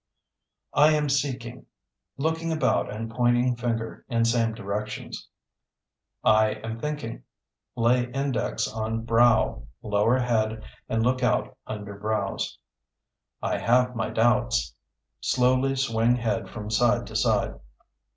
I 0.73 0.93
am 0.93 1.09
seeking 1.09 1.67
(Looking 2.17 2.51
about 2.51 2.91
and 2.91 3.07
pointing 3.07 3.55
finger 3.55 4.03
in 4.09 4.25
same 4.25 4.55
directions). 4.55 5.27
I 6.23 6.53
am 6.63 6.79
thinking 6.79 7.21
(Lay 7.75 8.09
index 8.09 8.67
on 8.67 9.01
brow, 9.05 9.67
lower 9.83 10.17
head 10.17 10.63
and 10.89 11.03
look 11.03 11.21
out 11.21 11.55
under 11.67 11.93
brows). 11.99 12.57
I 13.43 13.59
have 13.59 13.95
my 13.95 14.09
doubts 14.09 14.73
(Slowly 15.19 15.75
swing 15.75 16.15
head 16.15 16.49
from 16.49 16.71
side 16.71 17.05
to 17.05 17.15
side). 17.15 17.59